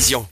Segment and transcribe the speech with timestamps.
[0.00, 0.26] vision.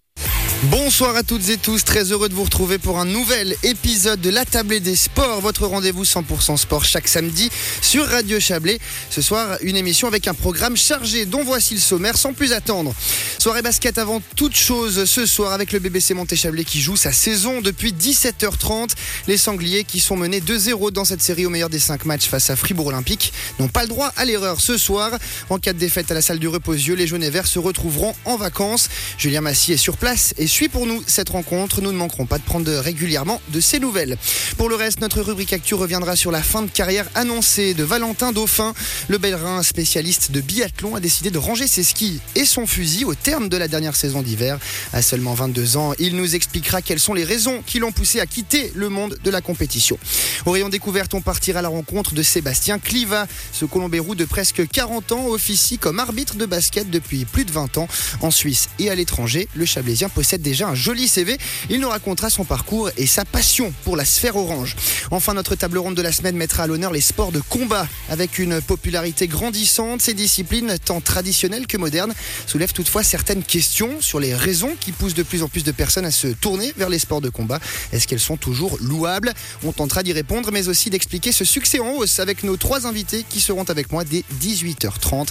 [0.64, 4.28] Bonsoir à toutes et tous, très heureux de vous retrouver pour un nouvel épisode de
[4.28, 7.48] La Tablée des Sports, votre rendez-vous 100% sport chaque samedi
[7.80, 8.80] sur Radio Chablais.
[9.08, 12.92] Ce soir, une émission avec un programme chargé dont voici le sommaire sans plus attendre.
[13.38, 17.60] Soirée basket avant toute chose ce soir avec le BBC Monté-Chablais qui joue sa saison
[17.60, 18.88] depuis 17h30.
[19.28, 22.50] Les Sangliers qui sont menés 2-0 dans cette série au meilleur des 5 matchs face
[22.50, 25.12] à Fribourg Olympique n'ont pas le droit à l'erreur ce soir.
[25.50, 28.16] En cas de défaite à la salle du Reposieux, les jaunes et verts se retrouveront
[28.24, 28.88] en vacances.
[29.18, 31.80] Julien Massy est sur place et suit pour nous cette rencontre.
[31.80, 34.16] Nous ne manquerons pas de prendre régulièrement de ces nouvelles.
[34.56, 38.32] Pour le reste, notre rubrique Actu reviendra sur la fin de carrière annoncée de Valentin
[38.32, 38.74] Dauphin.
[39.08, 43.14] Le Bellerin, spécialiste de biathlon, a décidé de ranger ses skis et son fusil au
[43.14, 44.58] terme de la dernière saison d'hiver.
[44.92, 48.26] À seulement 22 ans, il nous expliquera quelles sont les raisons qui l'ont poussé à
[48.26, 49.98] quitter le monde de la compétition.
[50.46, 53.26] Au rayon découverte, on partira à la rencontre de Sébastien Cliva.
[53.52, 57.78] Ce colombérou de presque 40 ans officie comme arbitre de basket depuis plus de 20
[57.78, 57.88] ans.
[58.20, 61.38] En Suisse et à l'étranger, le Chablaisien possède déjà un joli CV.
[61.70, 64.76] Il nous racontera son parcours et sa passion pour la sphère orange.
[65.10, 67.86] Enfin, notre table ronde de la semaine mettra à l'honneur les sports de combat.
[68.08, 72.14] Avec une popularité grandissante, ces disciplines, tant traditionnelles que modernes,
[72.46, 76.04] soulèvent toutefois certaines questions sur les raisons qui poussent de plus en plus de personnes
[76.04, 77.60] à se tourner vers les sports de combat.
[77.92, 79.32] Est-ce qu'elles sont toujours louables?
[79.64, 83.24] On tentera d'y répondre, mais aussi d'expliquer ce succès en hausse avec nos trois invités
[83.28, 85.28] qui seront avec moi dès 18h30.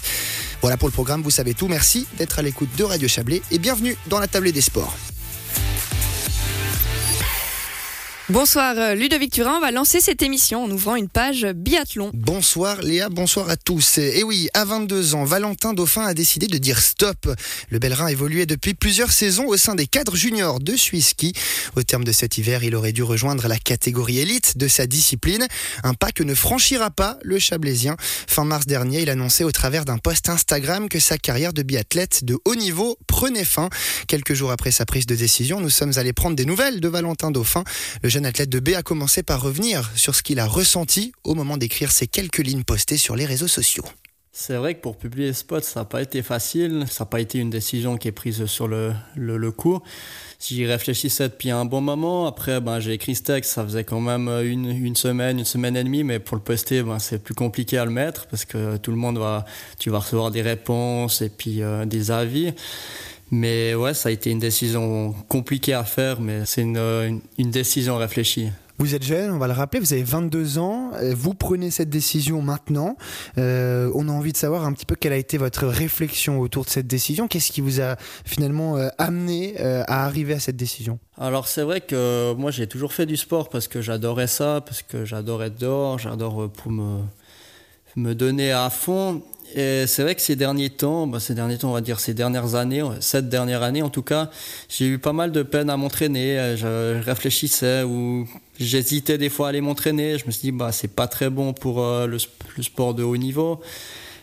[0.62, 1.68] Voilà pour le programme, vous savez tout.
[1.68, 4.96] Merci d'être à l'écoute de Radio Chablais et bienvenue dans la table des sports.
[8.30, 12.12] Bonsoir euh, Ludovic Turin, on va lancer cette émission en ouvrant une page biathlon.
[12.14, 14.00] Bonsoir Léa, bonsoir à tous.
[14.00, 17.34] Et oui, à 22 ans, Valentin Dauphin a décidé de dire stop.
[17.70, 21.32] Le Bellerin évoluait depuis plusieurs saisons au sein des cadres juniors de Ski.
[21.78, 25.48] Au terme de cet hiver, il aurait dû rejoindre la catégorie élite de sa discipline,
[25.86, 27.96] un pas que ne franchira pas le Chablaisien.
[28.28, 32.26] Fin mars dernier, il annonçait au travers d'un post Instagram que sa carrière de biathlète
[32.26, 33.70] de haut niveau prenait fin.
[34.10, 37.32] Quelques jours après sa prise de décision, nous sommes allés prendre des nouvelles de Valentin
[37.32, 37.64] Dauphin.
[38.18, 41.56] Jeune athlète de B a commencé par revenir sur ce qu'il a ressenti au moment
[41.56, 43.86] d'écrire ces quelques lignes postées sur les réseaux sociaux.
[44.32, 46.86] C'est vrai que pour publier Spot, ça n'a pas été facile.
[46.90, 49.82] Ça n'a pas été une décision qui est prise sur le, le, coup.
[50.40, 52.26] J'y réfléchissais depuis un bon moment.
[52.26, 55.76] Après, ben, j'ai écrit ce texte, ça faisait quand même une, une semaine, une semaine
[55.76, 56.04] et demie.
[56.04, 58.98] Mais pour le poster, ben, c'est plus compliqué à le mettre parce que tout le
[58.98, 59.46] monde va,
[59.78, 62.54] tu vas recevoir des réponses et puis euh, des avis.
[63.32, 67.98] Mais ouais, ça a été une décision compliquée à faire, mais c'est une, une, décision
[67.98, 68.50] réfléchie.
[68.80, 71.90] Vous êtes jeune, on va le rappeler, vous avez 22 ans, euh, vous prenez cette
[71.90, 72.96] décision maintenant.
[73.40, 76.64] Euh, on a envie de savoir un petit peu quelle a été votre réflexion autour
[76.64, 77.28] de cette décision.
[77.28, 81.00] Qu'est-ce qui vous a finalement euh, amené à arriver à cette décision?
[81.18, 84.84] Alors c'est vrai que moi j'ai toujours fait du sport parce que j'adorais ça, parce
[84.84, 87.00] que j'adore être dehors, j'adore pour me,
[87.96, 89.24] me donner à fond.
[89.56, 92.56] C'est vrai que ces derniers temps, bah ces derniers temps, on va dire ces dernières
[92.56, 94.30] années, cette dernière année en tout cas,
[94.70, 96.56] j'ai eu pas mal de peine à m'entraîner.
[96.58, 98.28] Je réfléchissais ou
[98.60, 100.18] j'hésitais des fois à aller m'entraîner.
[100.18, 102.18] Je me suis dit, bah, c'est pas très bon pour euh, le,
[102.64, 103.62] sport de haut niveau.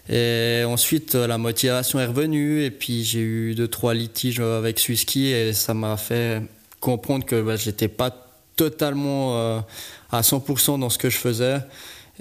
[0.08, 2.62] Et ensuite, la motivation est revenue.
[2.62, 6.42] Et puis, j'ai eu deux, trois litiges avec Swiski et ça m'a fait
[6.80, 8.14] comprendre que bah, j'étais pas
[8.56, 9.60] totalement euh,
[10.12, 11.58] à 100% dans ce que je faisais.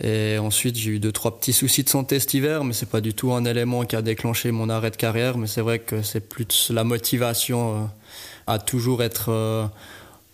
[0.02, 3.02] Et ensuite, j'ai eu deux, trois petits soucis de santé cet hiver, mais c'est pas
[3.02, 5.38] du tout un élément qui a déclenché mon arrêt de carrière.
[5.38, 7.86] Mais c'est vrai que c'est plus la motivation euh,
[8.48, 9.68] à toujours être euh,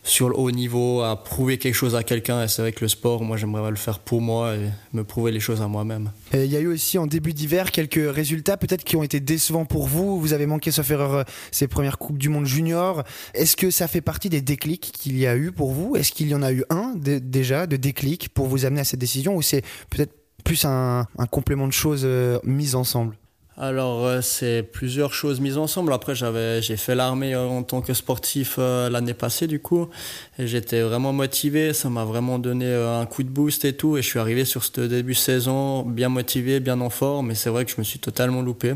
[0.04, 2.44] sur le haut niveau, à prouver quelque chose à quelqu'un.
[2.44, 5.32] Et c'est vrai que le sport, moi, j'aimerais le faire pour moi et me prouver
[5.32, 6.12] les choses à moi-même.
[6.34, 9.66] Il y a eu aussi en début d'hiver quelques résultats peut-être qui ont été décevants
[9.66, 10.20] pour vous.
[10.20, 13.04] Vous avez manqué, sauf erreur, euh, ces premières Coupes du Monde junior.
[13.34, 15.96] Est-ce que ça fait partie des déclics qu'il y a eu pour vous?
[15.96, 19.00] Est-ce qu'il y en a eu un déjà de déclic pour vous amener à cette
[19.00, 23.19] décision ou c'est peut-être plus un, un complément de choses euh, mises ensemble?
[23.62, 25.92] Alors, euh, c'est plusieurs choses mises ensemble.
[25.92, 29.90] Après, j'avais, j'ai fait l'armée euh, en tant que sportif euh, l'année passée, du coup.
[30.38, 31.74] Et j'étais vraiment motivé.
[31.74, 33.98] Ça m'a vraiment donné un coup de boost et tout.
[33.98, 37.28] Et je suis arrivé sur ce début de saison bien motivé, bien en forme.
[37.28, 38.76] Mais c'est vrai que je me suis totalement loupé.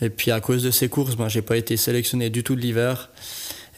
[0.00, 2.62] Et puis, à cause de ces courses, ben, j'ai pas été sélectionné du tout de
[2.62, 3.10] l'hiver.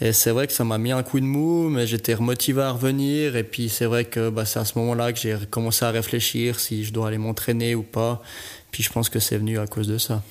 [0.02, 2.70] Et c'est vrai que ça m'a mis un coup de mou, mais j'étais remotivé à
[2.70, 3.36] revenir.
[3.36, 6.58] Et puis c'est vrai que bah, c'est à ce moment-là que j'ai commencé à réfléchir
[6.58, 8.22] si je dois aller m'entraîner ou pas.
[8.70, 10.22] Puis je pense que c'est venu à cause de ça.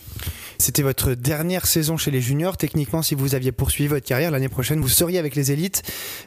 [0.57, 2.57] C'était votre dernière saison chez les juniors.
[2.57, 5.83] Techniquement, si vous aviez poursuivi votre carrière l'année prochaine, vous seriez avec les élites.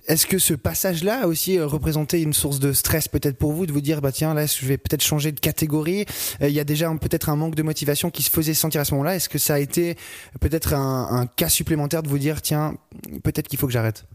[0.09, 3.67] Est-ce que ce passage-là a aussi euh, représenté une source de stress peut-être pour vous,
[3.67, 6.07] de vous dire, bah tiens, là, je vais peut-être changer de catégorie.
[6.41, 8.87] Euh, il y a déjà peut-être un manque de motivation qui se faisait sentir à
[8.87, 9.17] ce moment-là.
[9.17, 9.97] Est-ce que ça a été
[10.41, 12.75] peut-être un, un cas supplémentaire de vous dire, tiens,
[13.23, 14.07] peut-être qu'il faut que j'arrête?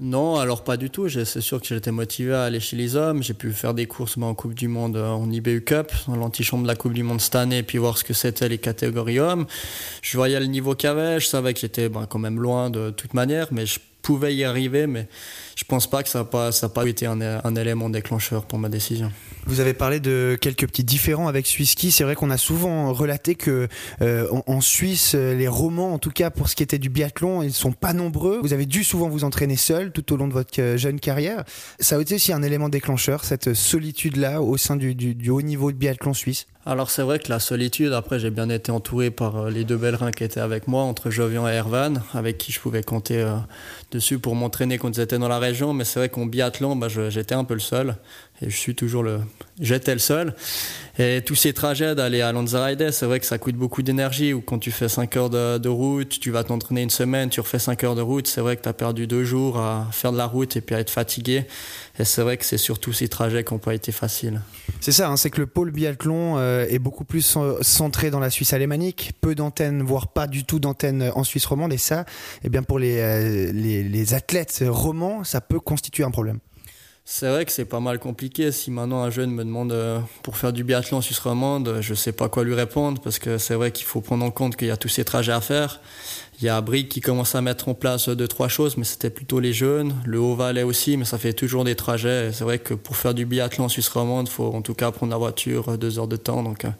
[0.00, 1.08] Non, alors pas du tout.
[1.08, 3.22] C'est sûr que j'étais motivé à aller chez les hommes.
[3.22, 6.64] J'ai pu faire des courses en Coupe du Monde euh, en IBU Cup, dans l'antichambre
[6.64, 9.46] de la Coupe du Monde cette année, puis voir ce que c'était les catégories hommes.
[10.00, 11.20] Je voyais le niveau qu'il avait.
[11.20, 14.44] Je savais que j'étais ben, quand même loin de toute manière, mais je pouvais y
[14.44, 14.86] arriver.
[14.86, 15.08] Mais
[15.56, 19.12] je pense pas que ça n'a pas, pas été un, élément déclencheur pour ma décision.
[19.46, 21.90] Vous avez parlé de quelques petits différends avec Swisski.
[21.90, 23.68] C'est vrai qu'on a souvent relaté que
[24.00, 27.52] euh, en, Suisse, les romans, en tout cas pour ce qui était du biathlon, ils
[27.52, 28.40] sont pas nombreux.
[28.42, 31.44] Vous avez dû souvent vous entraîner seul tout au long de votre euh, jeune carrière.
[31.80, 35.72] Ça a été aussi un élément déclencheur, cette solitude-là au sein du, du haut niveau
[35.72, 36.46] de biathlon suisse?
[36.64, 39.76] Alors c'est vrai que la solitude, après j'ai bien été entouré par euh, les deux
[39.76, 43.34] reins qui étaient avec moi, entre Jovian et Ervan, avec qui je pouvais compter euh,
[43.90, 45.74] dessus pour m'entraîner quand ils étaient dans la région.
[45.74, 47.96] Mais c'est vrai qu'en biathlon, bah, j'étais un peu le seul.
[48.46, 49.20] Je suis toujours le...
[49.60, 50.34] J'étais le seul.
[50.98, 54.32] Et tous ces trajets d'aller à Lanzarote, c'est vrai que ça coûte beaucoup d'énergie.
[54.32, 57.58] Ou quand tu fais 5 heures de, route, tu vas t'entraîner une semaine, tu refais
[57.58, 60.18] 5 heures de route, c'est vrai que tu as perdu deux jours à faire de
[60.18, 61.44] la route et puis à être fatigué.
[61.98, 64.40] Et c'est vrai que c'est surtout ces trajets qui n'ont pas été faciles.
[64.80, 68.30] C'est ça, hein, c'est que le pôle biathlon euh, est beaucoup plus centré dans la
[68.30, 71.72] Suisse alémanique, peu d'antennes, voire pas du tout d'antennes en Suisse romande.
[71.72, 72.04] Et ça,
[72.44, 76.38] eh bien pour les, euh, les, les athlètes romans, ça peut constituer un problème.
[77.04, 78.52] C'est vrai que c'est pas mal compliqué.
[78.52, 81.94] Si maintenant un jeune me demande euh, pour faire du biathlon en Suisse romande, je
[81.94, 84.68] sais pas quoi lui répondre parce que c'est vrai qu'il faut prendre en compte qu'il
[84.68, 85.80] y a tous ces trajets à faire.
[86.42, 89.10] Il y a Brick qui commence à mettre en place deux, trois choses, mais c'était
[89.10, 89.94] plutôt les jeunes.
[90.04, 92.32] Le Haut-Valais aussi, mais ça fait toujours des trajets.
[92.32, 94.90] C'est vrai que pour faire du biathlon en Suisse romande, il faut en tout cas
[94.90, 96.42] prendre la voiture deux heures de temps.
[96.42, 96.70] Donc euh,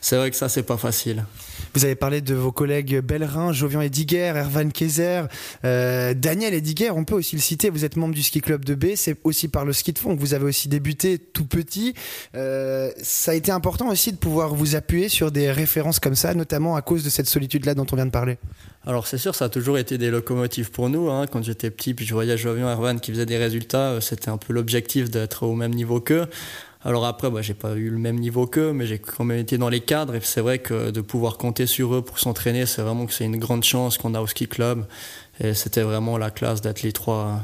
[0.00, 1.26] c'est vrai que ça, c'est pas facile.
[1.74, 5.24] Vous avez parlé de vos collègues Bellerin, Jovian Ediger, Ervan Kayser,
[5.66, 7.68] euh, Daniel Ediger, on peut aussi le citer.
[7.68, 10.16] Vous êtes membre du ski club de B, c'est aussi par le ski de fond
[10.16, 11.92] que vous avez aussi débuté tout petit.
[12.34, 16.32] Euh, ça a été important aussi de pouvoir vous appuyer sur des références comme ça,
[16.32, 18.38] notamment à cause de cette solitude-là dont on vient de parler.
[18.86, 21.10] Alors c'est sûr, ça a toujours été des locomotives pour nous.
[21.10, 21.26] Hein.
[21.26, 24.38] Quand j'étais petit, puis je voyais Jovian Erwan qui faisait des résultats, euh, c'était un
[24.38, 26.26] peu l'objectif d'être au même niveau qu'eux.
[26.82, 29.58] Alors après, bah, j'ai pas eu le même niveau qu'eux, mais j'ai quand même été
[29.58, 30.14] dans les cadres.
[30.14, 33.26] Et c'est vrai que de pouvoir compter sur eux pour s'entraîner, c'est vraiment que c'est
[33.26, 34.86] une grande chance qu'on a au ski club.
[35.40, 37.42] Et c'était vraiment la classe d'être les trois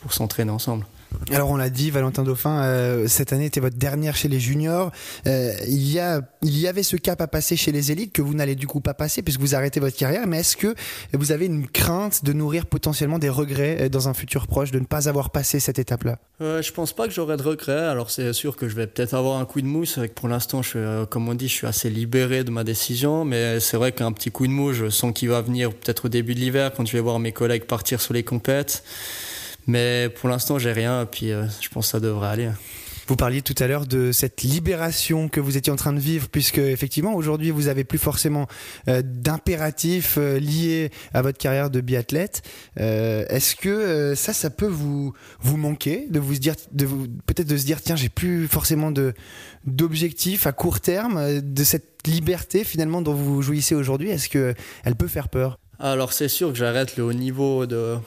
[0.00, 0.86] pour s'entraîner ensemble.
[1.30, 4.90] Alors on l'a dit, Valentin Dauphin, euh, cette année était votre dernière chez les juniors.
[5.26, 8.22] Euh, il, y a, il y avait ce cap à passer chez les élites que
[8.22, 10.26] vous n'allez du coup pas passer puisque vous arrêtez votre carrière.
[10.26, 10.74] Mais est-ce que
[11.12, 14.78] vous avez une crainte de nourrir potentiellement des regrets euh, dans un futur proche de
[14.78, 16.18] ne pas avoir passé cette étape-là?
[16.40, 17.86] Euh, Je pense pas que j'aurai de regrets.
[17.86, 19.98] Alors c'est sûr que je vais peut-être avoir un coup de mousse.
[19.98, 20.62] Avec pour l'instant,
[21.10, 23.24] comme on dit, je suis assez libéré de ma décision.
[23.24, 26.08] Mais c'est vrai qu'un petit coup de mousse, je sens qu'il va venir peut-être au
[26.08, 28.82] début de l'hiver quand je vais voir mes collègues partir sur les compètes.
[29.68, 32.50] Mais pour l'instant, j'ai rien, et puis euh, je pense que ça devrait aller.
[33.06, 36.28] Vous parliez tout à l'heure de cette libération que vous étiez en train de vivre,
[36.30, 38.48] puisque effectivement aujourd'hui vous avez plus forcément
[38.88, 42.42] euh, d'impératifs euh, liés à votre carrière de biathlète.
[42.76, 46.86] Est-ce que ça, ça peut vous vous manquer, de vous dire, de
[47.26, 49.12] peut-être de se dire tiens j'ai plus forcément de
[49.66, 54.10] d'objectifs à court terme, de cette liberté finalement dont vous jouissez aujourd'hui?
[54.10, 54.54] Est-ce que
[54.84, 55.58] elle peut faire peur?
[55.78, 57.98] Alors c'est sûr que j'arrête le haut niveau de,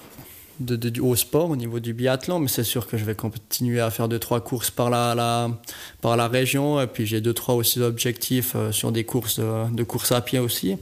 [0.66, 3.92] de, au sport, au niveau du biathlon, mais c'est sûr que je vais continuer à
[3.92, 5.50] faire deux trois courses par la,
[6.02, 9.76] par la région, et puis j'ai deux trois aussi objectifs euh, sur des courses de,
[9.76, 10.78] de à pied aussi.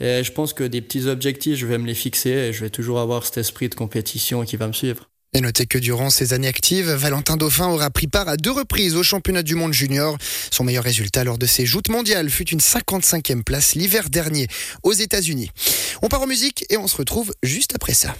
[0.00, 2.70] Et je pense que des petits objectifs, je vais me les fixer et je vais
[2.70, 5.08] toujours avoir cet esprit de compétition qui va me suivre.
[5.36, 8.96] Et notez que durant ses années actives, Valentin Dauphin aura pris part à deux reprises
[8.96, 10.16] au championnat du monde junior.
[10.50, 14.46] Son meilleur résultat lors de ses joutes mondiales fut une 55e place l'hiver dernier
[14.82, 15.50] aux États-Unis.
[16.00, 18.16] On part en musique et on se retrouve juste après ça.